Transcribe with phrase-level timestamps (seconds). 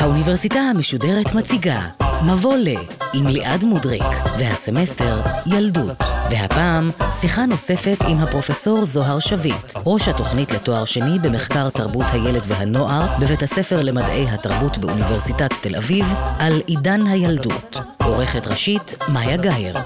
[0.00, 1.80] האוניברסיטה המשודרת מציגה
[2.26, 2.68] מבוא ל
[3.14, 4.02] עם ליעד מודריק
[4.38, 5.96] והסמסטר ילדות.
[6.30, 13.18] והפעם שיחה נוספת עם הפרופסור זוהר שביט ראש התוכנית לתואר שני במחקר תרבות הילד והנוער
[13.20, 17.80] בבית הספר למדעי התרבות באוניברסיטת תל אביב על עידן הילדות.
[18.04, 19.76] עורכת ראשית מאיה גאייר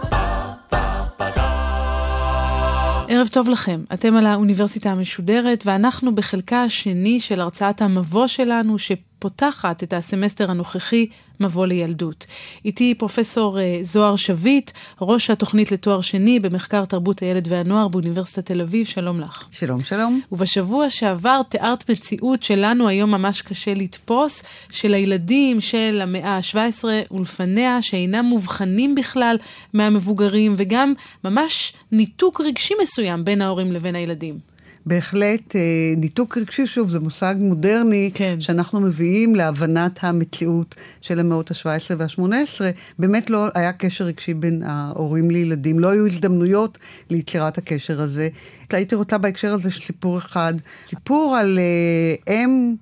[3.09, 8.79] ערב טוב לכם, אתם על האוניברסיטה המשודרת ואנחנו בחלקה השני של הרצאת המבוא שלנו
[9.17, 11.07] שפותחת את הסמסטר הנוכחי
[11.41, 12.27] מבוא לילדות.
[12.65, 14.71] איתי פרופסור אה, זוהר שביט,
[15.01, 19.49] ראש התוכנית לתואר שני במחקר תרבות הילד והנוער באוניברסיטת תל אביב, שלום לך.
[19.51, 20.21] שלום, שלום.
[20.33, 27.83] ובשבוע שעבר תיארת מציאות שלנו היום ממש קשה לתפוס, של הילדים של המאה ה-17 ולפניה,
[27.83, 29.37] שאינם מובחנים בכלל
[29.73, 30.95] מהמבוגרים, וגם
[31.25, 34.56] ממש ניתוק רגשי מסוים בין ההורים לבין הילדים.
[34.87, 35.61] בהחלט, אה,
[35.97, 38.41] ניתוק רגשי, שוב, זה מושג מודרני, כן.
[38.41, 42.61] שאנחנו מביאים להבנת המציאות של המאות ה-17 וה-18.
[42.99, 46.79] באמת לא היה קשר רגשי בין ההורים לילדים, לא היו הזדמנויות
[47.11, 48.29] ליצירת הקשר הזה.
[48.71, 50.55] הייתי רוצה בהקשר הזה סיפור אחד,
[50.89, 52.75] סיפור על uh, אם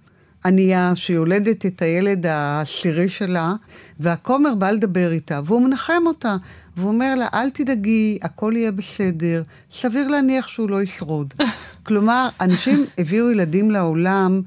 [0.44, 3.52] ענייה שיולדת את הילד העשירי שלה,
[4.00, 6.36] והכומר בא לדבר איתה, והוא מנחם אותה.
[6.76, 11.34] והוא אומר לה, אל תדאגי, הכל יהיה בסדר, סביר להניח שהוא לא ישרוד.
[11.86, 14.42] כלומר, אנשים הביאו ילדים לעולם,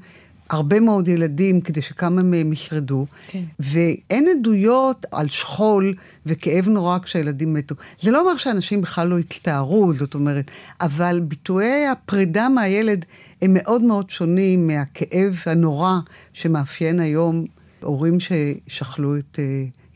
[0.50, 3.42] הרבה מאוד ילדים, כדי שכמה מהם ישרדו, כן.
[3.60, 5.94] ואין עדויות על שכול
[6.26, 7.74] וכאב נורא כשהילדים מתו.
[8.00, 13.04] זה לא אומר שאנשים בכלל לא הצטערו, זאת אומרת, אבל ביטויי הפרידה מהילד
[13.42, 15.98] הם מאוד מאוד שונים מהכאב הנורא
[16.32, 17.44] שמאפיין היום
[17.80, 19.38] הורים ששכלו את...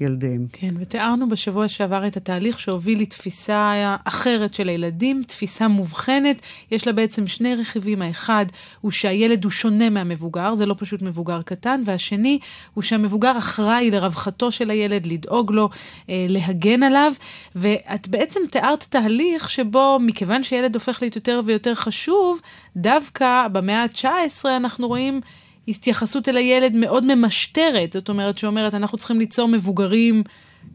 [0.02, 0.46] ילדיהם.
[0.52, 6.42] כן, ותיארנו בשבוע שעבר את התהליך שהוביל לתפיסה אחרת של הילדים, תפיסה מובחנת.
[6.70, 8.02] יש לה בעצם שני רכיבים.
[8.02, 8.46] האחד
[8.80, 12.38] הוא שהילד הוא שונה מהמבוגר, זה לא פשוט מבוגר קטן, והשני
[12.74, 15.68] הוא שהמבוגר אחראי לרווחתו של הילד, לדאוג לו,
[16.08, 17.12] אה, להגן עליו.
[17.56, 22.40] ואת בעצם תיארת תהליך שבו, מכיוון שילד הופך להיות יותר ויותר חשוב,
[22.76, 25.20] דווקא במאה ה-19 אנחנו רואים
[25.68, 30.22] התייחסות אל הילד מאוד ממשטרת, זאת אומרת שאומרת, אנחנו צריכים ליצור מבוגרים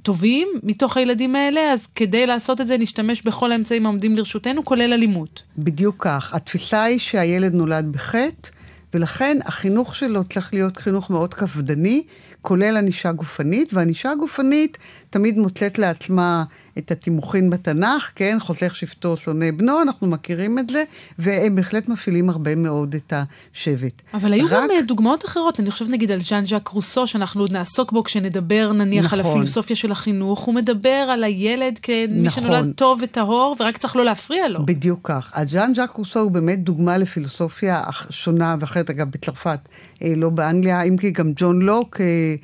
[0.04, 4.94] טובים מתוך הילדים האלה, אז כדי לעשות את זה נשתמש בכל האמצעים העומדים לרשותנו, כולל
[4.94, 5.44] אלימות.
[5.58, 6.34] בדיוק כך.
[6.34, 8.50] התפיסה היא שהילד נולד בחטא,
[8.94, 12.04] ולכן החינוך שלו צריך להיות חינוך מאוד קפדני,
[12.42, 14.78] כולל ענישה גופנית, וענישה גופנית
[15.10, 16.44] תמיד מוצאת לעצמה
[16.78, 18.38] את התימוכין בתנ"ך, כן?
[18.40, 20.84] חוסך שבטו שונא בנו, אנחנו מכירים את זה,
[21.20, 23.14] והם בהחלט מפעילים הרבה מאוד את
[23.54, 24.02] השבט.
[24.14, 24.52] אבל היו רק...
[24.52, 28.04] גם אה, דוגמאות אחרות, אני חושבת נגיד על ז'אן ז'אק רוסו, שאנחנו עוד נעסוק בו
[28.04, 29.20] כשנדבר נניח נכון.
[29.20, 32.44] על הפילוסופיה של החינוך, הוא מדבר על הילד כמי נכון.
[32.44, 34.66] שנולד טוב וטהור, ורק צריך לא להפריע לו.
[34.66, 35.32] בדיוק כך.
[35.36, 39.60] אז ז'אן ז'אק רוסו הוא באמת דוגמה לפילוסופיה שונה ואחרת, אגב, בצרפת,
[40.04, 42.36] אה, לא באנגליה, אם כי גם ג'ון לוק, אה,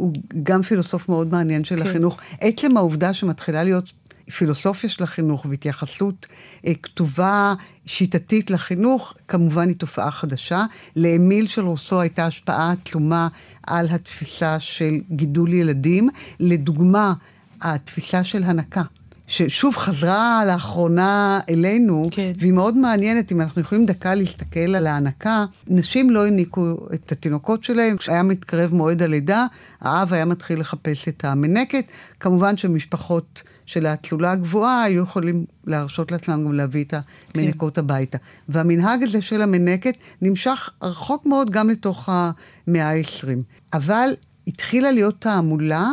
[0.00, 0.12] הוא
[0.42, 1.88] גם פילוסוף מאוד מעניין של כן.
[1.88, 2.18] החינוך.
[2.40, 3.92] עצם העובדה שמתחילה להיות
[4.30, 6.26] פילוסופיה של החינוך והתייחסות
[6.66, 7.54] אה, כתובה
[7.86, 10.64] שיטתית לחינוך, כמובן היא תופעה חדשה.
[10.96, 13.28] לאמיל של רוסו הייתה השפעה תלומה
[13.66, 16.08] על התפיסה של גידול ילדים.
[16.40, 17.14] לדוגמה,
[17.60, 18.82] התפיסה של הנקה.
[19.30, 22.32] ששוב חזרה לאחרונה אלינו, כן.
[22.38, 27.64] והיא מאוד מעניינת, אם אנחנו יכולים דקה להסתכל על ההנקה, נשים לא הניקו את התינוקות
[27.64, 29.46] שלהם, כשהיה מתקרב מועד הלידה,
[29.80, 31.84] האב היה מתחיל לחפש את המנקת.
[32.20, 36.94] כמובן שמשפחות של האצולה הגבוהה היו יכולים להרשות לעצמם גם להביא את
[37.34, 37.80] המנקות כן.
[37.80, 38.18] הביתה.
[38.48, 43.28] והמנהג הזה של המנקת נמשך רחוק מאוד גם לתוך המאה ה-20.
[43.72, 44.10] אבל
[44.46, 45.88] התחילה להיות תעמולה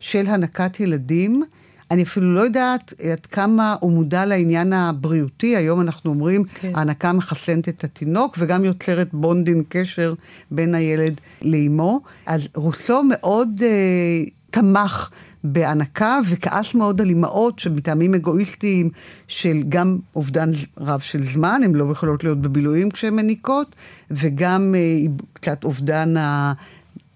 [0.00, 1.44] של הנקת ילדים.
[1.90, 5.56] אני אפילו לא יודעת עד כמה הוא מודע לעניין הבריאותי.
[5.56, 6.72] היום אנחנו אומרים, כן.
[6.74, 10.14] ההנקה מחסנת את התינוק וגם יוצרת בונדין קשר
[10.50, 12.00] בין הילד לאימו.
[12.26, 15.10] אז רוסו מאוד אה, תמך
[15.44, 18.90] בהנקה וכעס מאוד על אימהות שמטעמים אגואיסטיים
[19.28, 23.76] של גם אובדן רב של זמן, הן לא יכולות להיות בבילויים כשהן מניקות,
[24.10, 26.52] וגם אה, קצת אובדן ה...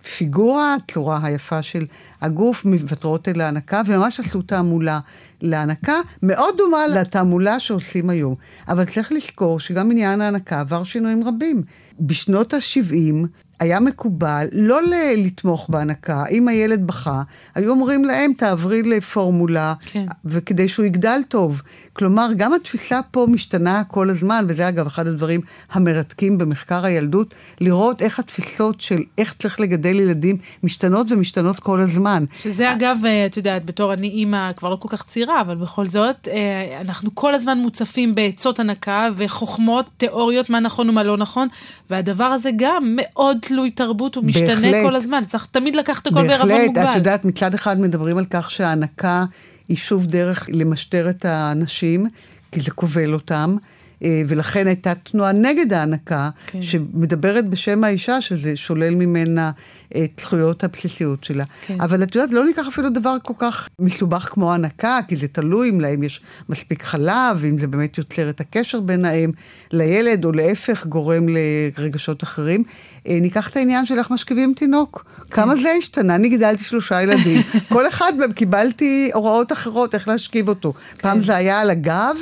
[0.03, 1.87] פיגורה, הצורה היפה של
[2.21, 5.01] הגוף, מוותרות אל ההנקה, וממש עשו תעמולה
[5.41, 8.35] להנקה, מאוד דומה לתעמולה שעושים היום.
[8.69, 11.63] אבל צריך לזכור שגם עניין ההנקה עבר שינויים רבים.
[12.01, 13.27] בשנות ה-70
[13.63, 14.81] היה מקובל לא
[15.17, 16.25] לתמוך בהנקה.
[16.31, 17.23] אם הילד בכה,
[17.55, 20.07] היו אומרים להם, תעברי לפורמולה, כן.
[20.25, 21.63] וכדי שהוא יגדל טוב.
[21.93, 25.41] כלומר, גם התפיסה פה משתנה כל הזמן, וזה אגב אחד הדברים
[25.73, 32.25] המרתקים במחקר הילדות, לראות איך התפיסות של איך צריך לגדל ילדים משתנות ומשתנות כל הזמן.
[32.33, 35.87] שזה אגב, אה, את יודעת, בתור אני אימא כבר לא כל כך צעירה, אבל בכל
[35.87, 41.49] זאת, אה, אנחנו כל הזמן מוצפים בעצות הנקה וחוכמות, תיאוריות, מה נכון ומה לא נכון,
[41.91, 46.27] והדבר הזה גם מאוד תלוי תרבות, הוא משתנה בהחלט, כל הזמן, צריך תמיד לקחת הכל
[46.27, 46.75] בערבון מוגבל.
[46.75, 49.25] בהחלט, את יודעת, מצד אחד מדברים על כך שההנקה
[49.69, 52.07] היא שוב דרך למשטר את האנשים,
[52.53, 53.57] כי זה כובל אותם.
[54.05, 56.63] אה, ולכן הייתה תנועה נגד ההנקה, כן.
[56.63, 59.51] שמדברת בשם האישה, שזה שולל ממנה
[59.97, 61.45] את זכויות הבסיסיות שלה.
[61.67, 61.81] כן.
[61.81, 65.71] אבל את יודעת, לא ניקח אפילו דבר כל כך מסובך כמו הנקה, כי זה תלוי
[65.71, 69.31] אם להם יש מספיק חלב, אם זה באמת יוצר את הקשר בין האם
[69.73, 72.63] לילד, או להפך, גורם לרגשות אחרים.
[73.09, 75.05] אה, ניקח את העניין של איך משכיבים תינוק.
[75.17, 75.37] כן.
[75.37, 76.15] כמה זה השתנה?
[76.15, 77.43] אני גידלתי שלושה ילדים.
[77.75, 80.73] כל אחד מהם קיבלתי הוראות אחרות איך להשכיב אותו.
[80.73, 81.03] כן.
[81.03, 82.17] פעם זה היה על הגב.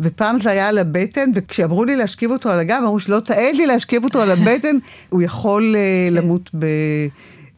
[0.00, 3.66] ופעם זה היה על הבטן, וכשאמרו לי להשכיב אותו על הגב, אמרו שלא תעד לי
[3.66, 4.76] להשכיב אותו על הבטן,
[5.08, 6.14] הוא יכול uh, כן.
[6.14, 6.66] למות ב...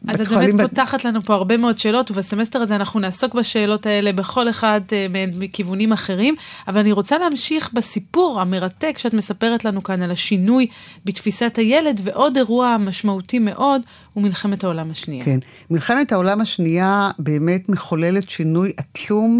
[0.07, 4.13] אז את באמת פותחת לנו פה הרבה מאוד שאלות, ובסמסטר הזה אנחנו נעסוק בשאלות האלה
[4.13, 4.93] בכל אחד uh,
[5.39, 6.35] מכיוונים אחרים,
[6.67, 10.67] אבל אני רוצה להמשיך בסיפור המרתק שאת מספרת לנו כאן על השינוי
[11.05, 13.81] בתפיסת הילד, ועוד אירוע משמעותי מאוד
[14.13, 15.25] הוא מלחמת העולם השנייה.
[15.25, 19.39] כן, מלחמת העולם השנייה באמת מחוללת שינוי עצום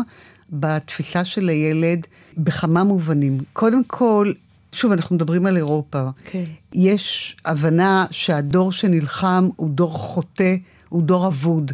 [0.54, 2.08] בתפיסה של הילד
[2.38, 3.38] בכמה מובנים.
[3.54, 4.32] קודם כל,
[4.72, 6.10] שוב, אנחנו מדברים על אירופה.
[6.26, 6.44] כן.
[6.74, 10.56] יש הבנה שהדור שנלחם הוא דור חוטא,
[10.90, 11.72] הוא דור אבוד.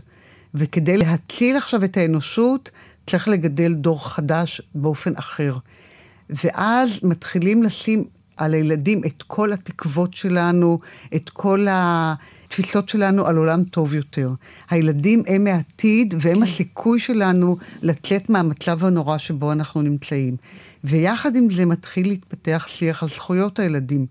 [0.53, 2.69] וכדי להציל עכשיו את האנושות,
[3.07, 5.57] צריך לגדל דור חדש באופן אחר.
[6.29, 8.03] ואז מתחילים לשים
[8.37, 10.79] על הילדים את כל התקוות שלנו,
[11.15, 12.13] את כל ה...
[12.49, 14.33] התפיסות שלנו על עולם טוב יותר.
[14.69, 16.43] הילדים הם העתיד והם כן.
[16.43, 20.35] הסיכוי שלנו לצאת מהמצב הנורא שבו אנחנו נמצאים.
[20.83, 24.05] ויחד עם זה מתחיל להתפתח שיח על זכויות הילדים.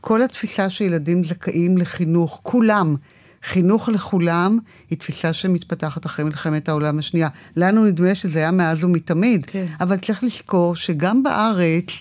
[0.00, 2.96] כל התפיסה שילדים זכאים לחינוך, כולם,
[3.42, 4.58] חינוך לכולם,
[4.90, 7.28] היא תפיסה שמתפתחת אחרי מלחמת העולם השנייה.
[7.56, 9.66] לנו נדמה שזה היה מאז ומתמיד, כן.
[9.80, 12.00] אבל צריך לזכור שגם בארץ,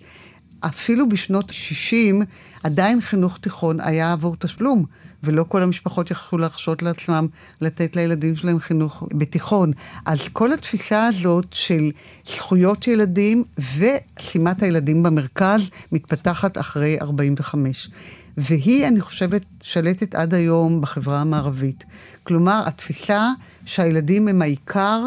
[0.60, 2.26] אפילו בשנות ה-60,
[2.64, 4.86] עדיין חינוך תיכון היה עבור תשלום.
[5.24, 7.28] ולא כל המשפחות יכלו להרשות לעצמם
[7.62, 9.72] לתת לילדים שלהם חינוך בתיכון.
[10.06, 11.92] אז כל התפיסה הזאת של
[12.26, 13.44] זכויות ילדים
[13.78, 17.90] ושימת הילדים במרכז מתפתחת אחרי 45.
[18.38, 21.84] והיא, אני חושבת, שלטת עד היום בחברה המערבית.
[22.24, 23.32] כלומר, התפיסה
[23.66, 25.06] שהילדים הם העיקר,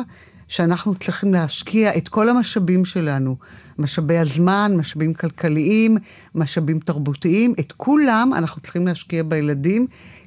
[0.48, 3.36] שאנחנו צריכים להשקיע את כל המשאבים שלנו,
[3.78, 5.96] משאבי הזמן, משאבים כלכליים,
[6.34, 9.86] משאבים תרבותיים, את כולם אנחנו צריכים להשקיע בילדים,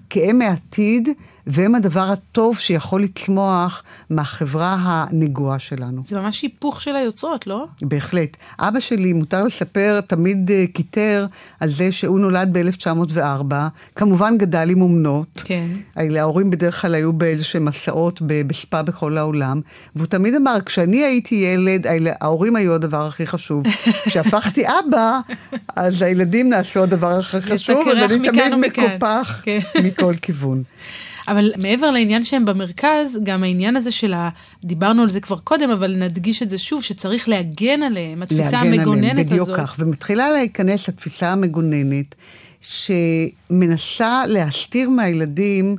[0.09, 1.09] כי הם העתיד
[1.47, 6.01] והם הדבר הטוב שיכול לצמוח מהחברה הנגועה שלנו.
[6.05, 7.65] זה ממש היפוך של היוצרות, לא?
[7.81, 8.37] בהחלט.
[8.59, 11.25] אבא שלי, מותר לספר, תמיד קיטר
[11.59, 13.53] על זה שהוא נולד ב-1904,
[13.95, 15.41] כמובן גדל עם אומנות.
[15.45, 15.65] כן.
[15.95, 19.61] ההורים בדרך כלל היו באיזשהם מסעות בספה בכל העולם,
[19.95, 21.85] והוא תמיד אמר, כשאני הייתי ילד,
[22.21, 23.63] ההורים היו הדבר הכי חשוב.
[24.05, 25.19] כשהפכתי אבא,
[25.75, 29.59] אז הילדים נעשו הדבר הכי חשוב, אז אני תמיד מקופח כן.
[29.83, 30.63] מכל כיוון.
[31.27, 34.29] אבל מעבר לעניין שהם במרכז, גם העניין הזה של ה...
[34.63, 38.73] דיברנו על זה כבר קודם, אבל נדגיש את זה שוב, שצריך להגן עליהם, התפיסה להגן
[38.73, 39.53] המגוננת עליהם, בדיוק הזאת.
[39.53, 42.15] בדיוק כך, ומתחילה להיכנס לתפיסה המגוננת,
[42.61, 45.75] שמנסה להסתיר מהילדים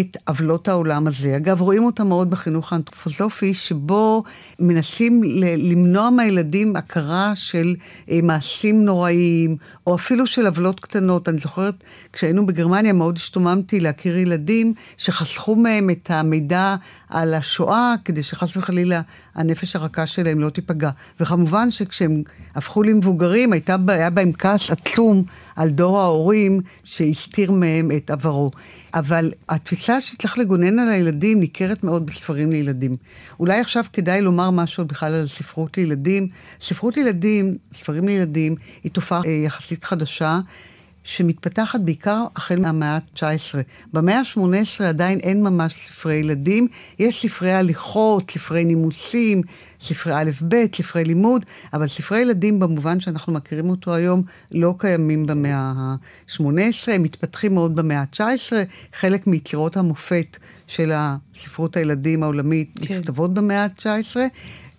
[0.00, 1.36] את עוולות העולם הזה.
[1.36, 4.22] אגב, רואים אותה מאוד בחינוך האנתרופוסופי, שבו
[4.58, 5.20] מנסים
[5.58, 7.74] למנוע מהילדים הכרה של
[8.10, 11.28] אה, מעשים נוראיים, או אפילו של עוולות קטנות.
[11.28, 11.74] אני זוכרת,
[12.12, 16.76] כשהיינו בגרמניה מאוד השתוממתי להכיר ילדים שחסכו מהם את המידע
[17.08, 19.00] על השואה, כדי שחס וחלילה
[19.34, 20.90] הנפש הרכה שלהם לא תיפגע.
[21.20, 22.22] וכמובן שכשהם
[22.54, 25.24] הפכו למבוגרים, הייתה, היה בהם כעס עצום
[25.56, 28.50] על דור ההורים שהסתיר מהם את עברו.
[28.94, 32.96] אבל התפיסה שצריך לגונן על הילדים ניכרת מאוד בספרים לילדים.
[33.40, 36.28] אולי עכשיו כדאי לומר משהו בכלל על ספרות לילדים.
[36.60, 40.40] ספרות לילדים, ספרים לילדים, היא תופעה אה, יחסית חדשה.
[41.06, 43.22] שמתפתחת בעיקר החל מהמאה ה-19.
[43.92, 49.42] במאה ה-18 עדיין אין ממש ספרי ילדים, יש ספרי הליכות, ספרי נימוסים,
[49.80, 55.72] ספרי א'-ב', ספרי לימוד, אבל ספרי ילדים במובן שאנחנו מכירים אותו היום לא קיימים במאה
[55.76, 56.44] ה-18,
[56.92, 58.52] הם מתפתחים מאוד במאה ה-19,
[58.94, 62.94] חלק מיצירות המופת של הספרות הילדים העולמית כן.
[62.94, 64.16] נכתבות במאה ה-19.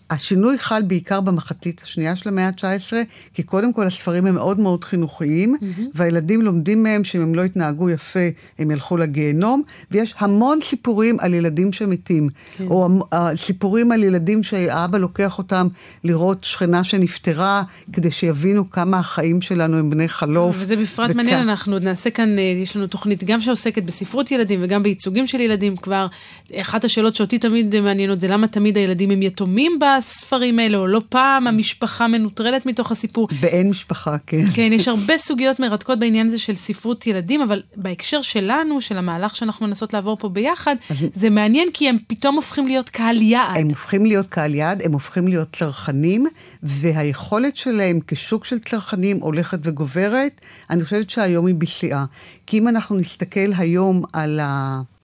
[0.09, 2.93] השינוי חל בעיקר במחצית השנייה של המאה ה-19,
[3.33, 5.81] כי קודם כל הספרים הם מאוד מאוד חינוכיים, mm-hmm.
[5.93, 8.19] והילדים לומדים מהם שאם הם לא יתנהגו יפה,
[8.59, 12.67] הם ילכו לגיהנום, ויש המון סיפורים על ילדים שמתים, כן.
[12.67, 12.89] או
[13.35, 15.67] סיפורים על ילדים שהאבא לוקח אותם
[16.03, 20.55] לראות שכנה שנפטרה, כדי שיבינו כמה החיים שלנו הם בני חלוף.
[20.59, 21.15] וזה בפרט וכ...
[21.15, 25.27] מעניין, אנחנו עוד נעשה כאן, אה, יש לנו תוכנית גם שעוסקת בספרות ילדים וגם בייצוגים
[25.27, 26.07] של ילדים כבר.
[26.55, 29.94] אחת השאלות שאותי תמיד מעניינות זה למה תמיד הילדים הם יתומים ב...
[29.95, 33.27] הספרים האלה, או לא פעם המשפחה מנוטרלת מתוך הסיפור.
[33.41, 34.45] באין משפחה, כן.
[34.53, 39.35] כן, יש הרבה סוגיות מרתקות בעניין הזה של ספרות ילדים, אבל בהקשר שלנו, של המהלך
[39.35, 40.75] שאנחנו מנסות לעבור פה ביחד.
[41.13, 43.57] זה מעניין כי הם פתאום הופכים להיות קהל יעד.
[43.57, 46.25] הם הופכים להיות קהל יעד, הם הופכים להיות צרכנים,
[46.63, 50.41] והיכולת שלהם כשוק של צרכנים הולכת וגוברת.
[50.69, 52.05] אני חושבת שהיום היא בשיאה.
[52.47, 54.39] כי אם אנחנו נסתכל היום על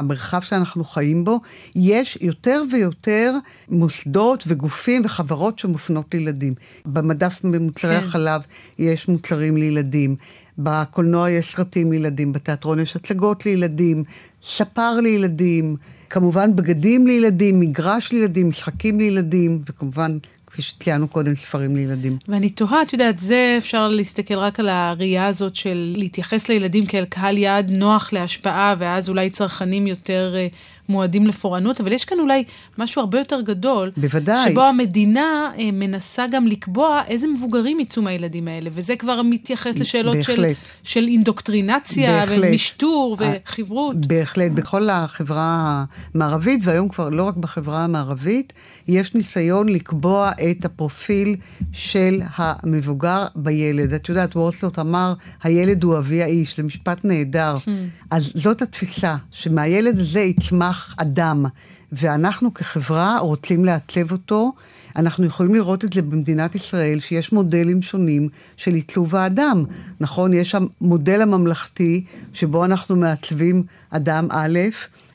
[0.02, 1.40] המרחב שאנחנו חיים בו,
[1.76, 3.36] יש יותר ויותר
[3.70, 6.54] מוסדות וגופים וחברות שמופנות לילדים.
[6.86, 8.08] במדף במוצרי כן.
[8.08, 8.42] החלב
[8.80, 10.16] יש מוצרים לילדים.
[10.58, 14.04] בקולנוע יש סרטים לילדים, בתיאטרון יש הצגות לילדים,
[14.44, 15.76] ספר לילדים,
[16.10, 20.18] כמובן בגדים לילדים, מגרש לילדים, משחקים לילדים, וכמובן
[20.62, 22.18] כפי שציינו קודם, ספרים לילדים.
[22.28, 27.06] ואני תוהה, את יודעת, זה אפשר להסתכל רק על הראייה הזאת של להתייחס לילדים כאל
[27.06, 30.56] קהל יעד נוח להשפעה, ואז אולי צרכנים יותר uh,
[30.90, 32.44] מועדים לפורענות, אבל יש כאן אולי
[32.78, 33.92] משהו הרבה יותר גדול.
[33.98, 34.52] בוודאי.
[34.52, 40.24] שבו המדינה uh, מנסה גם לקבוע איזה מבוגרים יצאו מהילדים האלה, וזה כבר מתייחס לשאלות
[40.24, 40.46] של,
[40.84, 42.50] של אינדוקטרינציה, בהחלט.
[42.50, 44.06] ומשטור, וחברות.
[44.06, 48.54] בהחלט, בכל החברה המערבית, והיום כבר לא רק בחברה המערבית,
[48.88, 51.36] יש ניסיון לקבוע את הפרופיל
[51.72, 53.94] של המבוגר בילד.
[53.94, 57.56] את יודעת, וורסלוט אמר, הילד הוא אבי האיש, זה משפט נהדר.
[57.56, 57.70] Hmm.
[58.12, 61.46] אז זאת התפיסה, שמהילד הזה יצמח אדם,
[61.92, 64.52] ואנחנו כחברה רוצים לעצב אותו.
[64.96, 69.64] אנחנו יכולים לראות את זה במדינת ישראל, שיש מודלים שונים של עיצוב האדם.
[70.00, 74.60] נכון, יש המודל הממלכתי, שבו אנחנו מעצבים אדם א',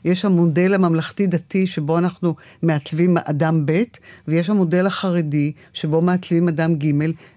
[0.05, 3.83] יש המודל הממלכתי-דתי, שבו אנחנו מעצבים אדם ב',
[4.27, 6.91] ויש המודל החרדי, שבו מעצבים אדם ג',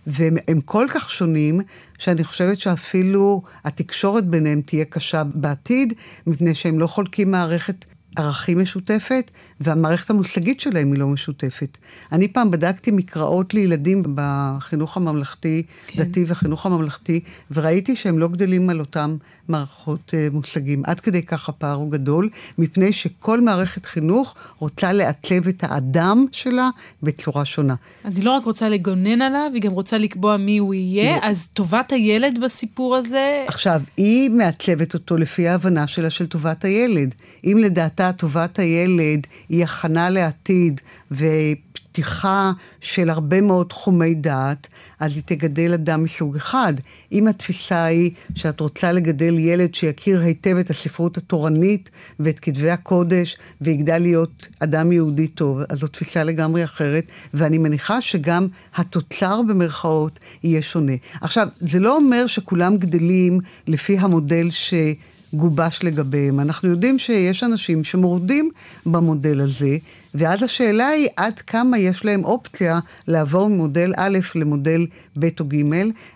[0.07, 1.61] והם כל כך שונים,
[1.99, 5.95] שאני חושבת שאפילו התקשורת ביניהם תהיה קשה בעתיד,
[6.27, 7.85] מפני שהם לא חולקים מערכת
[8.17, 11.79] ערכים משותפת, והמערכת המושגית שלהם היא לא משותפת.
[12.13, 16.03] אני פעם בדקתי מקראות לילדים בחינוך הממלכתי, כן.
[16.03, 19.17] דתי וחינוך הממלכתי, וראיתי שהם לא גדלים על אותם
[19.49, 20.83] מערכות uh, מושגים.
[20.87, 26.71] עד כדי כך הפער הוא גדול, מפני שכל מערכת חינוך רוצה לעצב את האדם שלה
[27.03, 27.75] בצורה שונה.
[28.05, 31.21] אז היא לא רק רוצה לגונן עליו, היא גם רוצה לקבוע מי הוא יהיה, לא.
[31.23, 33.45] אז טובת הילד בסיפור הזה...
[33.49, 37.15] עכשיו, היא מעצבת אותו לפי ההבנה שלה של טובת הילד.
[37.45, 37.59] אם
[38.01, 40.81] לדעתה טובת הילד היא הכנה לעתיד
[41.11, 44.69] ופתיחה של הרבה מאוד תחומי דעת,
[45.01, 46.75] אז היא תגדל אדם מסוג אחד.
[47.13, 51.91] אם התפיסה היא שאת רוצה לגדל ילד שיכיר היטב את הספרות התורנית
[52.21, 57.05] ואת כתבי הקודש ויגדל להיות אדם יהודי טוב, אז זו תפיסה לגמרי אחרת,
[57.35, 60.95] ואני מניחה שגם התוצר במרכאות יהיה שונה.
[61.21, 64.75] עכשיו, זה לא אומר שכולם גדלים לפי המודל ש...
[65.35, 66.41] גובש לגביהם.
[66.41, 68.51] אנחנו יודעים שיש אנשים שמורדים
[68.87, 69.77] במודל הזה,
[70.15, 74.87] ואז השאלה היא עד כמה יש להם אופציה לעבור ממודל א' למודל
[75.19, 75.57] ב' או ג',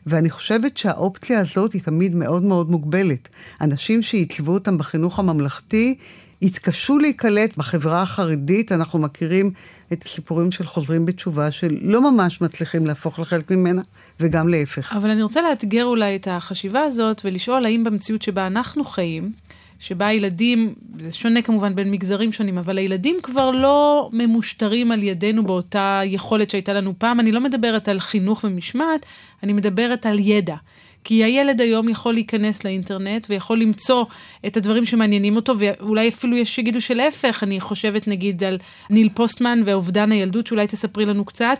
[0.07, 3.29] ואני חושבת שהאופציה הזאת היא תמיד מאוד מאוד מוגבלת.
[3.61, 5.95] אנשים שעיצבו אותם בחינוך הממלכתי,
[6.43, 9.51] התקשו להיקלט בחברה החרדית, אנחנו מכירים
[9.95, 13.83] את הסיפורים של חוזרים בתשובה, שלא ממש מצליחים להפוך לחלק ממנה,
[14.21, 14.97] וגם להפך.
[14.97, 19.33] אבל אני רוצה לאתגר אולי את החשיבה הזאת, ולשאול האם במציאות שבה אנחנו חיים,
[19.79, 25.47] שבה הילדים, זה שונה כמובן בין מגזרים שונים, אבל הילדים כבר לא ממושטרים על ידינו
[25.47, 27.21] באותה יכולת שהייתה לנו פעם.
[27.21, 29.07] אני לא מדברת על חינוך ומשמעת,
[29.43, 30.57] אני מדברת על ידע.
[31.05, 34.05] כי הילד היום יכול להיכנס לאינטרנט ויכול למצוא
[34.47, 38.59] את הדברים שמעניינים אותו, ואולי אפילו יש שיגידו שלהפך, אני חושבת נגיד על
[38.91, 41.59] ניל פוסטמן ואובדן הילדות, שאולי תספרי לנו קצת.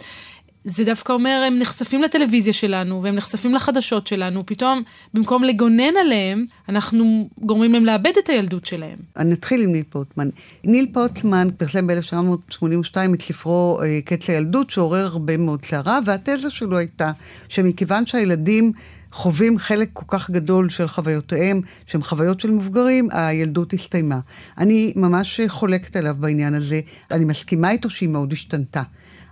[0.65, 4.83] זה דווקא אומר, הם נחשפים לטלוויזיה שלנו, והם נחשפים לחדשות שלנו, פתאום,
[5.15, 8.99] במקום לגונן עליהם, אנחנו גורמים להם לאבד את הילדות שלהם.
[9.17, 10.29] אני אתחיל עם ניל פוטמן.
[10.65, 16.79] ניל פוטמן פרסם ב-1982 את ספרו אה, קץ הילדות, שעורר הרבה מאוד סערה, והתזה שלו
[16.79, 17.11] הייתה
[17.49, 18.73] שמכיוון שהילדים
[19.15, 24.19] חווים חלק כל כך גדול של חוויותיהם, שהן חוויות של מבוגרים, הילדות הסתיימה.
[24.59, 26.81] אני ממש חולקת עליו בעניין הזה.
[27.11, 28.83] אני מסכימה איתו שהיא מאוד השתנתה.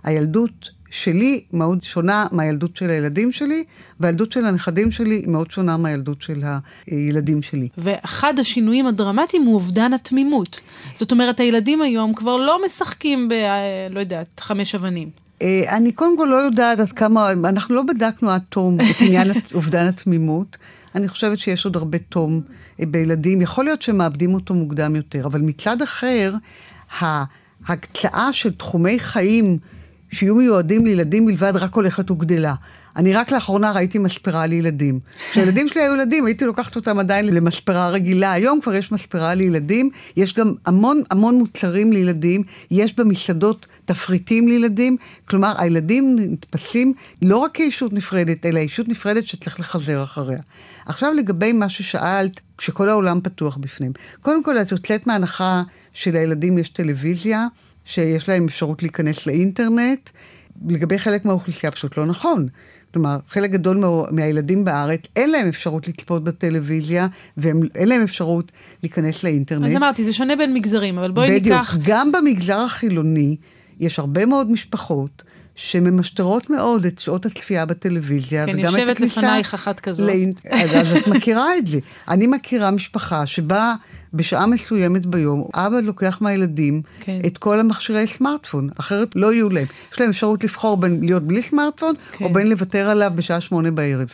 [0.03, 3.63] הילדות שלי מאוד שונה מהילדות של הילדים שלי,
[3.99, 6.41] והילדות של הנכדים שלי היא מאוד שונה מהילדות של
[6.87, 7.67] הילדים שלי.
[7.77, 10.59] ואחד השינויים הדרמטיים הוא אובדן התמימות.
[10.95, 13.33] זאת אומרת, הילדים היום כבר לא משחקים ב...
[13.89, 15.22] לא יודעת, חמש אבנים.
[15.43, 19.27] אה, אני קודם כל לא יודעת עד כמה, אנחנו לא בדקנו עד תום את עניין
[19.53, 20.57] אובדן התמימות.
[20.95, 22.41] אני חושבת שיש עוד הרבה תום
[22.79, 23.41] אה, בילדים.
[23.41, 26.33] יכול להיות שמאבדים אותו מוקדם יותר, אבל מצד אחר,
[27.65, 29.57] ההקצאה של תחומי חיים
[30.11, 32.53] שיהיו מיועדים לילדים בלבד רק הולכת וגדלה.
[32.95, 34.99] אני רק לאחרונה ראיתי מספרה לילדים.
[35.31, 38.31] כשהילדים שלי היו ילדים, הייתי לוקחת אותם עדיין למספרה רגילה.
[38.31, 44.97] היום כבר יש מספרה לילדים, יש גם המון המון מוצרים לילדים, יש במסעדות תפריטים לילדים.
[45.25, 50.39] כלומר, הילדים נתפסים לא רק כישות נפרדת, אלא ישות נפרדת שצריך לחזר אחריה.
[50.85, 53.91] עכשיו לגבי מה ששאלת, כשכל העולם פתוח בפנים.
[54.21, 57.47] קודם כל, את יוצאת מהנחה שלילדים יש טלוויזיה,
[57.85, 60.09] שיש להם אפשרות להיכנס לאינטרנט.
[60.67, 62.47] לגבי חלק מהאוכלוסייה פשוט לא נכון.
[62.93, 67.07] כלומר, חלק גדול מה, מהילדים בארץ, אין להם אפשרות לצפות בטלוויזיה,
[67.37, 68.51] ואין להם אפשרות
[68.83, 69.65] להיכנס לאינטרנט.
[69.65, 71.75] אז אמרתי, זה שונה בין מגזרים, אבל בואי בדיוק, ניקח...
[71.75, 73.35] בדיוק, גם במגזר החילוני
[73.79, 75.23] יש הרבה מאוד משפחות
[75.55, 78.77] שממשטרות מאוד את שעות הצפייה בטלוויזיה, כן, וגם את הכניסה...
[78.77, 80.07] כן, יושבת לפנייך אחת כזאת.
[80.07, 80.29] לאינ...
[80.49, 81.79] אז, אז את מכירה את זה.
[82.07, 83.75] אני מכירה משפחה שבה
[84.13, 87.19] בשעה מסוימת ביום, אבא לוקח מהילדים כן.
[87.25, 89.67] את כל המכשירי סמארטפון, אחרת לא יהיו להם.
[89.93, 92.25] יש להם אפשרות לבחור בין להיות בלי סמארטפון, כן.
[92.25, 94.07] או בין לוותר עליו בשעה שמונה בערב.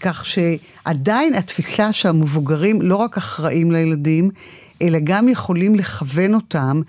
[0.00, 4.30] כך שעדיין התפיסה שהמבוגרים לא רק אחראים לילדים,
[4.82, 6.80] אלא גם יכולים לכוון אותם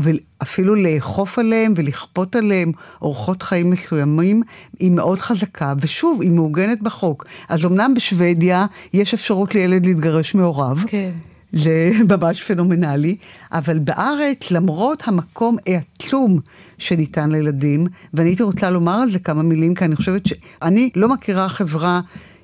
[0.00, 4.42] ואפילו לאכוף עליהם ולכפות עליהם אורחות חיים מסוימים,
[4.78, 7.26] היא מאוד חזקה, ושוב, היא מעוגנת בחוק.
[7.48, 10.76] אז אמנם בשוודיה יש אפשרות לילד להתגרש מהוריו.
[10.86, 11.10] כן.
[11.52, 13.16] זה ממש פנומנלי,
[13.52, 16.40] אבל בארץ, למרות המקום העצום
[16.78, 21.08] שניתן לילדים, ואני הייתי רוצה לומר על זה כמה מילים, כי אני חושבת שאני לא
[21.08, 22.00] מכירה חברה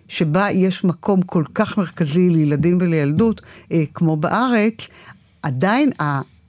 [0.08, 4.88] שבה יש מקום כל כך מרכזי לילדים ולילדות, אה, כמו בארץ,
[5.42, 5.90] עדיין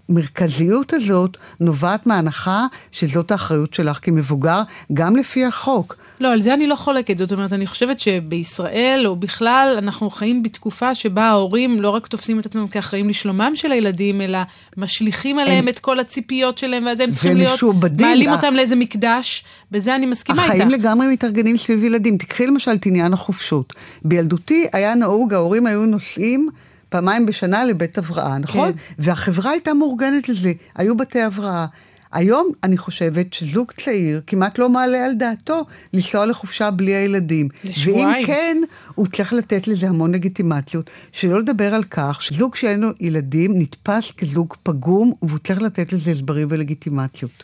[0.10, 4.62] המרכזיות הזאת נובעת מההנחה שזאת האחריות שלך כמבוגר,
[4.94, 5.98] גם לפי החוק.
[6.20, 7.18] לא, על זה אני לא חולקת.
[7.18, 12.40] זאת אומרת, אני חושבת שבישראל, או בכלל, אנחנו חיים בתקופה שבה ההורים לא רק תופסים
[12.40, 14.40] את עצמם כאחראים לשלומם של הילדים, אלא
[14.78, 15.68] משליכים עליהם הם...
[15.68, 17.60] את כל הציפיות שלהם, ואז הם צריכים להיות,
[18.00, 19.44] מעלים אותם לאיזה מקדש.
[19.72, 20.54] בזה אני מסכימה איתך.
[20.54, 22.18] החיים לגמרי מתארגנים סביב ילדים.
[22.18, 23.74] תקחי למשל את עניין החופשות.
[24.06, 26.50] בילדותי היה נהוג, ההורים היו נוסעים
[26.90, 28.72] פעמיים בשנה לבית הבראה, נכון?
[28.72, 28.78] כן.
[29.00, 31.66] והחברה הייתה מאורגנת לזה, היו בתי הבראה.
[32.12, 37.50] היום אני חושבת שזוג צעיר כמעט לא מעלה על דעתו לנסוע לחופשה בלי הילדים.
[37.64, 38.08] לשבועיים.
[38.08, 38.58] ואם כן,
[38.96, 40.90] הוא צריך לתת לזה המון לגיטימציות.
[41.12, 46.12] שלא לדבר על כך שזוג שאין לו ילדים נתפס כזוג פגום, והוא צריך לתת לזה
[46.12, 47.44] הסברים ולגיטימציות.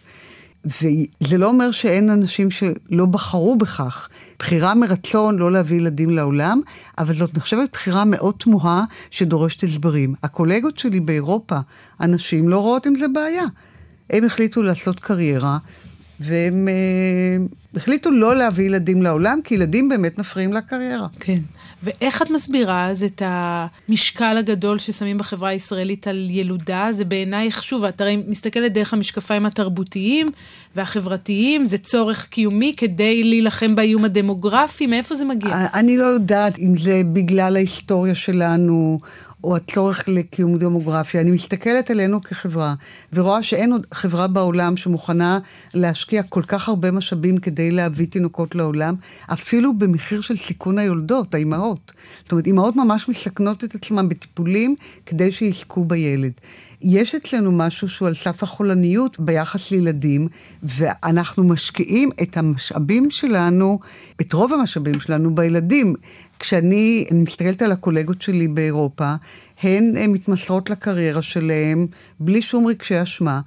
[0.66, 4.10] וזה לא אומר שאין אנשים שלא בחרו בכך.
[4.40, 6.62] בחירה מרצון לא להביא ילדים לעולם,
[6.98, 10.14] אבל זאת נחשבת בחירה מאוד תמוהה שדורשת הסברים.
[10.24, 11.58] הקולגות שלי באירופה,
[12.02, 13.46] אנשים לא רואות עם זה בעיה.
[14.10, 15.58] הם החליטו לעשות קריירה,
[16.20, 21.08] והם uh, החליטו לא להביא ילדים לעולם, כי ילדים באמת מפריעים לקריירה.
[21.20, 21.40] כן.
[21.84, 26.88] ואיך את מסבירה אז את המשקל הגדול ששמים בחברה הישראלית על ילודה?
[26.92, 30.28] זה בעינייך, שוב, את הרי מסתכלת דרך המשקפיים התרבותיים
[30.76, 35.68] והחברתיים, זה צורך קיומי כדי להילחם באיום הדמוגרפי, מאיפה זה מגיע?
[35.74, 39.00] אני לא יודעת אם זה בגלל ההיסטוריה שלנו,
[39.44, 41.22] או הצורך לקיום דמוגרפיה.
[41.22, 42.74] אני מסתכלת עלינו כחברה,
[43.14, 45.40] ורואה שאין עוד חברה בעולם שמוכנה
[45.74, 48.96] להשקיע כל כך הרבה משאבים כדי להביא תינוקות לעולם,
[49.34, 51.92] אפילו במחיר של סיכון היולדות, האימהות.
[52.24, 54.76] זאת אומרת, אימהות ממש מסכנות את עצמן בטיפולים
[55.06, 56.32] כדי שיזכו בילד.
[56.84, 60.28] יש אצלנו משהו שהוא על סף החולניות ביחס לילדים,
[60.64, 63.80] ואנחנו משקיעים את המשאבים שלנו,
[64.22, 65.96] את רוב המשאבים שלנו בילדים.
[66.40, 69.14] כשאני מסתכלת על הקולגות שלי באירופה,
[69.64, 71.88] הן, הן מתמסרות לקריירה שלהן
[72.20, 73.42] בלי שום רגשי אשמה.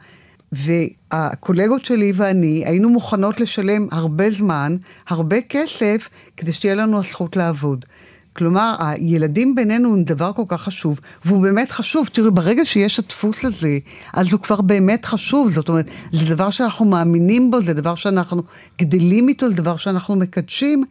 [0.52, 4.76] והקולגות שלי ואני היינו מוכנות לשלם הרבה זמן,
[5.08, 7.84] הרבה כסף, כדי שתהיה לנו הזכות לעבוד.
[8.36, 12.08] כלומר, הילדים בינינו הם דבר כל כך חשוב, והוא באמת חשוב.
[12.12, 13.78] תראי, ברגע שיש הדפוס הזה,
[14.12, 15.50] אז הוא כבר באמת חשוב.
[15.50, 18.42] זאת אומרת, זה דבר שאנחנו מאמינים בו, זה דבר שאנחנו
[18.80, 20.84] גדלים איתו, זה דבר שאנחנו מקדשים.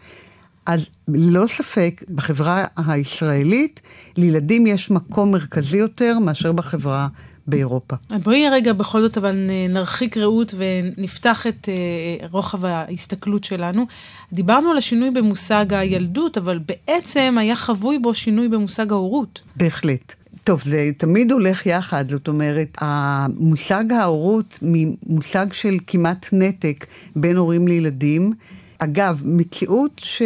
[0.66, 3.82] אז ללא ספק, בחברה הישראלית,
[4.18, 7.08] לילדים יש מקום מרכזי יותר מאשר בחברה
[7.48, 7.96] באירופה.
[8.24, 9.36] בואי רגע בכל זאת אבל
[9.70, 13.86] נרחיק ראות ונפתח את uh, רוחב ההסתכלות שלנו.
[14.34, 19.42] דיברנו על השינוי במושג הילדות, אבל בעצם היה חבוי בו שינוי במושג ההורות.
[19.56, 20.14] בהחלט.
[20.44, 27.68] טוב, זה תמיד הולך יחד, זאת אומרת, המושג ההורות ממושג של כמעט נתק בין הורים
[27.68, 28.34] לילדים.
[28.80, 30.22] אגב, מציאות ש...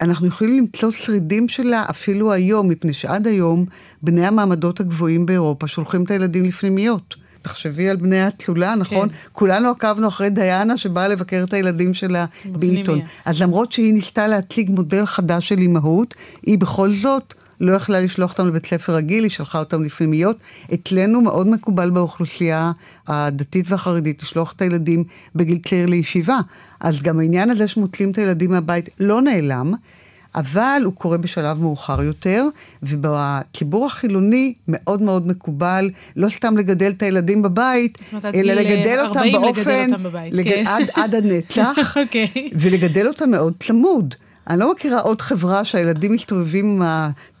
[0.00, 3.66] אנחנו יכולים למצוא שרידים שלה אפילו היום, מפני שעד היום
[4.02, 7.16] בני המעמדות הגבוהים באירופה שולחים את הילדים לפנימיות.
[7.42, 9.08] תחשבי על בני האצולה, נכון?
[9.08, 9.14] כן.
[9.32, 13.00] כולנו עקבנו אחרי דיאנה שבאה לבקר את הילדים שלה בעיתון.
[13.24, 17.34] אז למרות שהיא ניסתה להציג מודל חדש של אימהות, היא בכל זאת...
[17.62, 20.36] לא יכלה לשלוח אותם לבית ספר רגיל, היא שלחה אותם לפנימיות.
[20.74, 22.72] אצלנו מאוד מקובל באוכלוסייה
[23.06, 26.38] הדתית והחרדית לשלוח את הילדים בגיל צעיר לישיבה.
[26.80, 29.72] אז גם העניין הזה שמוצאים את הילדים מהבית לא נעלם.
[30.34, 32.46] אבל הוא קורה בשלב מאוחר יותר,
[32.82, 37.98] ובציבור החילוני מאוד מאוד מקובל לא סתם לגדל את הילדים בבית,
[38.34, 40.44] אלא לגדל אותם באופן, לגדל אותם בבית, לג...
[40.44, 40.64] כן.
[40.66, 41.98] עד, עד הנצח, okay.
[42.06, 42.50] אוקיי.
[42.54, 44.14] ולגדל אותם מאוד צמוד.
[44.48, 46.82] אני לא מכירה עוד חברה שהילדים מסתובבים עם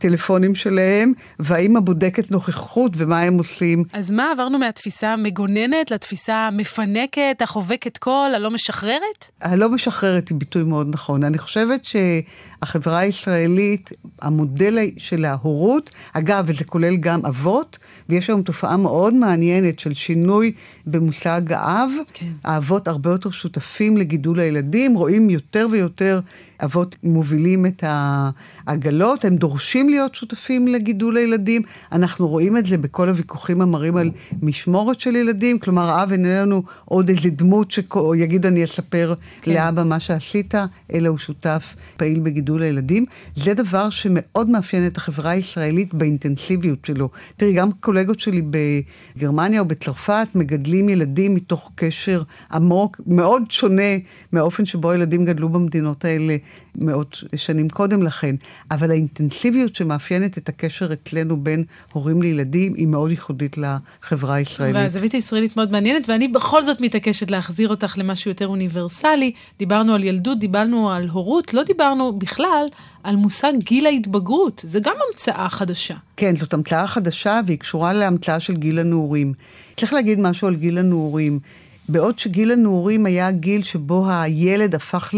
[0.04, 3.84] הטלפונים שלהם, והאימא בודקת נוכחות ומה הם עושים.
[3.92, 9.30] אז מה, עברנו מהתפיסה המגוננת לתפיסה המפנקת, החובקת קול, הלא משחררת?
[9.40, 11.24] הלא משחררת היא ביטוי מאוד נכון.
[11.24, 13.90] אני חושבת שהחברה הישראלית,
[14.22, 20.52] המודל של ההורות, אגב, וזה כולל גם אבות, ויש היום תופעה מאוד מעניינת של שינוי
[20.86, 21.90] במושג האב.
[22.14, 22.26] כן.
[22.44, 26.20] האבות הרבה יותר שותפים לגידול הילדים, רואים יותר ויותר
[26.64, 31.62] אבות מובילים את העגלות, הם דורשים להיות שותפים לגידול הילדים.
[31.92, 34.10] אנחנו רואים את זה בכל הוויכוחים המראים על
[34.42, 39.52] משמורת של ילדים, כלומר, האב איננו עוד איזה דמות שיגיד אני אספר כן.
[39.52, 40.54] לאבא מה שעשית,
[40.94, 43.04] אלא הוא שותף פעיל בגידול הילדים.
[43.34, 47.08] זה דבר שמאוד מאפיין את החברה הישראלית באינטנסיביות שלו.
[47.36, 53.92] תראי, גם קולגות שלי בגרמניה או בצרפת מגדלים ילדים מתוך קשר עמוק, מאוד שונה
[54.32, 56.36] מהאופן שבו ילדים גדלו במדינות האלה
[56.74, 58.34] מאות שנים קודם לכן,
[58.70, 64.76] אבל האינטנסיביות שמאפיינת את הקשר אצלנו בין הורים לילדים היא מאוד ייחודית לחברה הישראלית.
[64.76, 69.32] והזווית הישראלית מאוד מעניינת, ואני בכל זאת מתעקשת להחזיר אותך למשהו יותר אוניברסלי.
[69.58, 72.66] דיברנו על ילדות, דיברנו על הורות, לא דיברנו בכלל
[73.02, 74.60] על מושג גיל ההתבגרות.
[74.64, 75.94] זה גם המצאה חדשה.
[76.16, 79.32] כן, זאת המצאה חדשה והיא קשורה להמצאה של גיל הנעורים.
[79.76, 81.38] צריך להגיד משהו על גיל הנעורים.
[81.88, 85.14] בעוד שגיל הנעורים היה גיל שבו הילד הפך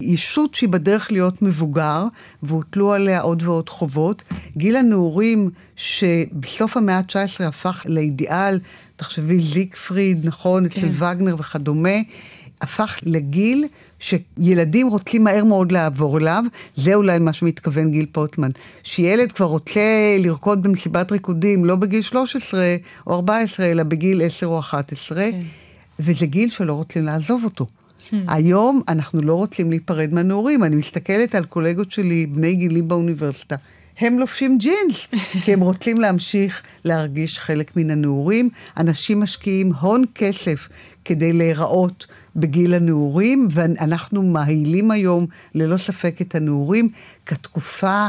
[0.00, 2.06] לישות שהיא בדרך להיות מבוגר,
[2.42, 4.22] והוטלו עליה עוד ועוד חובות,
[4.56, 8.60] גיל הנעורים שבסוף המאה ה-19 הפך לאידיאל,
[8.96, 10.80] תחשבי זיגפריד, נכון, כן.
[10.80, 11.98] אצל וגנר וכדומה,
[12.60, 13.64] הפך לגיל
[13.98, 16.44] שילדים רוצים מהר מאוד לעבור אליו,
[16.76, 18.50] זה אולי מה שמתכוון גיל פוטמן.
[18.82, 24.58] שילד כבר רוצה לרקוד במסיבת ריקודים, לא בגיל 13 או 14, אלא בגיל 10 או
[24.58, 25.22] 11.
[25.30, 25.38] כן.
[26.00, 27.66] וזה גיל שלא רוצים לעזוב אותו.
[28.10, 28.14] Hmm.
[28.28, 30.64] היום אנחנו לא רוצים להיפרד מהנעורים.
[30.64, 33.56] אני מסתכלת על קולגות שלי, בני גילי באוניברסיטה.
[33.98, 35.06] הם לובשים ג'ינס,
[35.44, 38.50] כי הם רוצים להמשיך להרגיש חלק מן הנעורים.
[38.76, 40.68] אנשים משקיעים הון כסף
[41.04, 46.88] כדי להיראות בגיל הנעורים, ואנחנו מהילים היום, ללא ספק, את הנעורים
[47.26, 48.06] כתקופה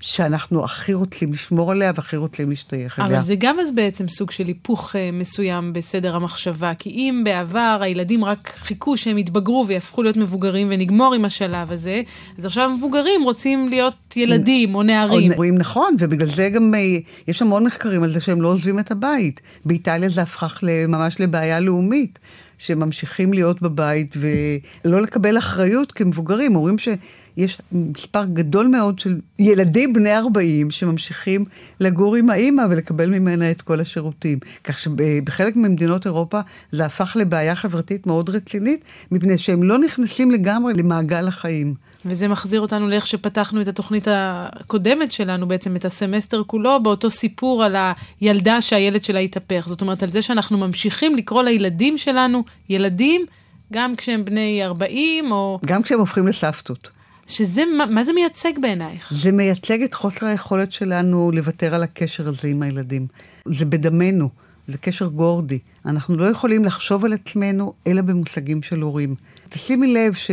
[0.00, 3.16] שאנחנו הכי רוצים לשמור עליה והכי רוצים להשתייך אליה.
[3.16, 7.78] אבל זה גם אז בעצם סוג של היפוך אה, מסוים בסדר המחשבה, כי אם בעבר
[7.80, 12.02] הילדים רק חיכו שהם יתבגרו ויהפכו להיות מבוגרים ונגמור עם השלב הזה,
[12.38, 15.32] אז עכשיו מבוגרים רוצים להיות ילדים או נערים.
[15.32, 18.78] או נערים, נכון, ובגלל זה גם אה, יש המון מחקרים על זה שהם לא עוזבים
[18.78, 19.40] את הבית.
[19.64, 22.18] באיטליה זה הפך ממש לבעיה לאומית.
[22.58, 24.16] שממשיכים להיות בבית
[24.84, 26.56] ולא לקבל אחריות כמבוגרים.
[26.56, 31.44] אומרים שיש מספר גדול מאוד של ילדים בני 40 שממשיכים
[31.80, 34.38] לגור עם האימא ולקבל ממנה את כל השירותים.
[34.64, 36.40] כך שבחלק ממדינות אירופה
[36.72, 41.74] זה הפך לבעיה חברתית מאוד רצינית, מפני שהם לא נכנסים לגמרי למעגל החיים.
[42.08, 47.64] וזה מחזיר אותנו לאיך שפתחנו את התוכנית הקודמת שלנו, בעצם את הסמסטר כולו, באותו סיפור
[47.64, 47.76] על
[48.20, 49.64] הילדה שהילד שלה התהפך.
[49.68, 53.26] זאת אומרת, על זה שאנחנו ממשיכים לקרוא לילדים שלנו ילדים,
[53.72, 55.58] גם כשהם בני 40 או...
[55.66, 56.90] גם כשהם הופכים לסבתות.
[57.28, 59.12] שזה, מה, מה זה מייצג בעינייך?
[59.14, 63.06] זה מייצג את חוסר היכולת שלנו לוותר על הקשר הזה עם הילדים.
[63.44, 64.28] זה בדמנו,
[64.68, 65.58] זה קשר גורדי.
[65.86, 69.14] אנחנו לא יכולים לחשוב על עצמנו אלא במושגים של הורים.
[69.48, 70.30] תשימי לב ש...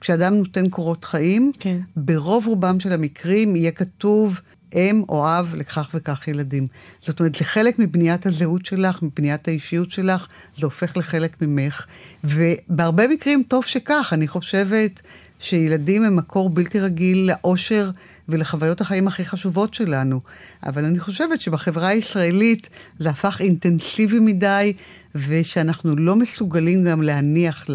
[0.00, 1.80] כשאדם נותן קורות חיים, כן.
[1.96, 4.40] ברוב רובם של המקרים יהיה כתוב
[4.74, 6.66] אם או אב לכך וכך ילדים.
[7.00, 10.26] זאת אומרת, זה חלק מבניית הזהות שלך, מבניית האישיות שלך,
[10.58, 11.86] זה הופך לחלק ממך.
[12.24, 15.02] ובהרבה מקרים טוב שכך, אני חושבת
[15.38, 17.90] שילדים הם מקור בלתי רגיל לאושר
[18.30, 20.20] ולחוויות החיים הכי חשובות שלנו.
[20.66, 24.72] אבל אני חושבת שבחברה הישראלית זה הפך אינטנסיבי מדי,
[25.14, 27.66] ושאנחנו לא מסוגלים גם להניח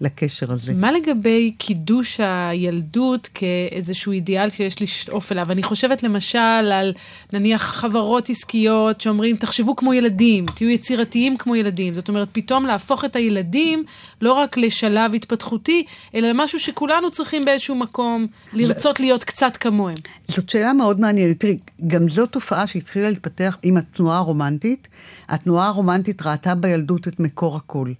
[0.00, 0.74] לקשר הזה.
[0.74, 5.52] מה לגבי קידוש הילדות כאיזשהו אידיאל שיש לשאוף אליו?
[5.52, 6.92] אני חושבת למשל על
[7.32, 11.94] נניח חברות עסקיות שאומרים, תחשבו כמו ילדים, תהיו יצירתיים כמו ילדים.
[11.94, 13.84] זאת אומרת, פתאום להפוך את הילדים
[14.20, 19.96] לא רק לשלב התפתחותי, אלא למשהו שכולנו צריכים באיזשהו מקום לרצות להיות קצת כמוהם.
[20.28, 21.40] זאת שאלה מאוד מעניינת.
[21.40, 24.88] תראי, גם זו תופעה שהתחילה להתפתח עם התנועה הרומנטית.
[25.28, 27.92] התנועה הרומנטית ראתה בילדות את מקור הכל.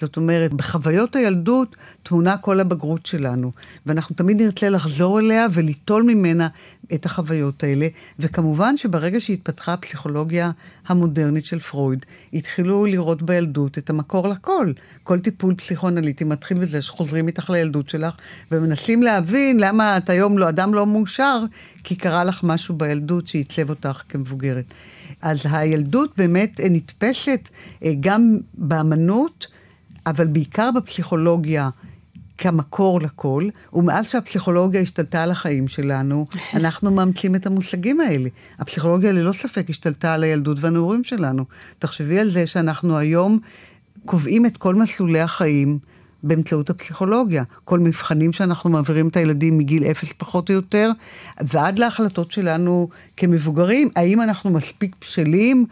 [0.00, 3.52] זאת אומרת, בחוויות הילדות טמונה כל הבגרות שלנו,
[3.86, 6.48] ואנחנו תמיד נרצה לחזור אליה וליטול ממנה
[6.94, 10.50] את החוויות האלה, וכמובן שברגע שהתפתחה הפסיכולוגיה
[10.86, 14.72] המודרנית של פרויד, התחילו לראות בילדות את המקור לכל.
[15.02, 18.14] כל טיפול פסיכואנליטי מתחיל בזה שחוזרים איתך לילדות שלך,
[18.52, 21.44] ומנסים להבין למה את היום לא, אדם לא מאושר,
[21.84, 24.74] כי קרה לך משהו בילדות שעיצב אותך כמבוגרת.
[25.22, 27.48] אז הילדות באמת נתפסת
[27.84, 29.46] אה, גם באמנות,
[30.06, 31.70] אבל בעיקר בפסיכולוגיה
[32.38, 36.26] כמקור לכל, ומאז שהפסיכולוגיה השתלטה על החיים שלנו,
[36.60, 38.28] אנחנו מאמצים את המושגים האלה.
[38.58, 41.44] הפסיכולוגיה ללא ספק השתלטה על הילדות והנעורים שלנו.
[41.78, 43.38] תחשבי על זה שאנחנו היום
[44.04, 45.78] קובעים את כל מסלולי החיים.
[46.22, 47.44] באמצעות הפסיכולוגיה.
[47.64, 50.90] כל מבחנים שאנחנו מעבירים את הילדים מגיל אפס פחות או יותר,
[51.40, 55.66] ועד להחלטות שלנו כמבוגרים, האם אנחנו מספיק בשלים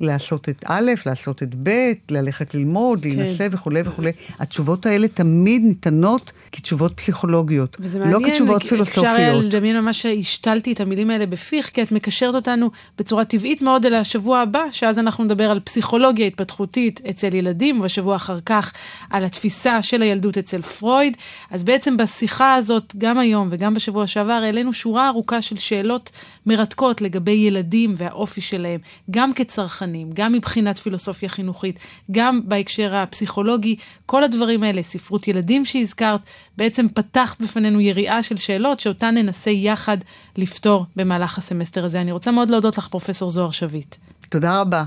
[0.00, 3.08] לעשות את א', לעשות את ב', ללכת ללמוד, כן.
[3.08, 4.12] להינשא וכולי וכולי.
[4.38, 9.04] התשובות האלה תמיד ניתנות כתשובות פסיכולוגיות, וזה לא מעניין, כתשובות פילוסופיות.
[9.06, 13.62] אפשר היה לדמיין ממש שהשתלתי את המילים האלה בפיך, כי את מקשרת אותנו בצורה טבעית
[13.62, 18.72] מאוד אל השבוע הבא, שאז אנחנו נדבר על פסיכולוגיה התפתחותית אצל ילדים, ובשבוע אחר כך
[19.10, 21.16] על התפיסה של הילדות אצל פרויד.
[21.50, 26.10] אז בעצם בשיחה הזאת, גם היום וגם בשבוע שעבר, העלינו שורה ארוכה של שאלות
[26.46, 28.80] מרתקות לגבי ילדים והאופי שלהם,
[29.10, 31.78] גם כצרכנים, גם מבחינת פילוסופיה חינוכית,
[32.10, 36.20] גם בהקשר הפסיכולוגי, כל הדברים האלה, ספרות ילדים שהזכרת,
[36.56, 39.98] בעצם פתחת בפנינו יריעה של שאלות שאותן ננסה יחד
[40.36, 42.00] לפתור במהלך הסמסטר הזה.
[42.00, 43.96] אני רוצה מאוד להודות לך, פרופ' זוהר שביט.
[44.28, 44.84] תודה רבה.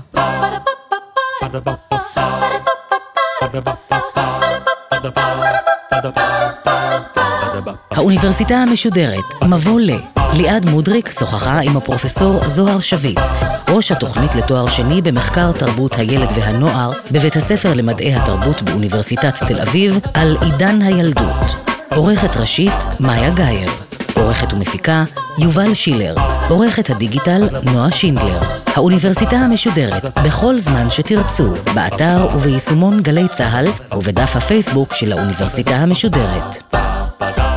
[7.90, 9.90] האוניברסיטה המשודרת, מבוא ל.
[10.32, 13.20] ליעד מודריק שוחחה עם הפרופסור זוהר שביט,
[13.68, 19.98] ראש התוכנית לתואר שני במחקר תרבות הילד והנוער בבית הספר למדעי התרבות באוניברסיטת תל אביב
[20.14, 21.66] על עידן הילדות.
[21.94, 23.70] עורכת ראשית, מאיה גאייר.
[24.14, 25.04] עורכת ומפיקה,
[25.38, 26.14] יובל שילר.
[26.48, 28.40] עורכת הדיגיטל, נועה שינדלר.
[28.66, 36.76] האוניברסיטה המשודרת, בכל זמן שתרצו, באתר וביישומון גלי צה"ל ובדף הפייסבוק של האוניברסיטה המשודרת.
[37.22, 37.51] 葉が